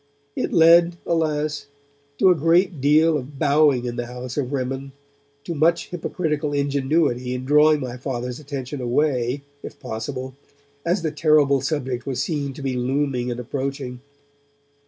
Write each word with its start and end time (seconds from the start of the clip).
It 0.35 0.51
led, 0.51 0.95
alas! 1.05 1.67
to 2.17 2.31
a 2.31 2.35
great 2.35 2.81
deal 2.81 3.15
of 3.15 3.37
bowing 3.37 3.85
in 3.85 3.97
the 3.97 4.07
house 4.07 4.35
of 4.35 4.51
Rimmon, 4.51 4.93
to 5.43 5.53
much 5.53 5.89
hypocritical 5.89 6.53
ingenuity 6.53 7.35
in 7.35 7.45
drawing 7.45 7.81
my 7.81 7.97
Father's 7.97 8.39
attention 8.39 8.81
away, 8.81 9.43
if 9.61 9.79
possible, 9.79 10.33
as 10.83 11.03
the 11.03 11.11
terrible 11.11 11.61
subject 11.61 12.07
was 12.07 12.19
seen 12.19 12.51
to 12.53 12.63
be 12.63 12.75
looming 12.75 13.29
and 13.29 13.39
approaching. 13.39 13.99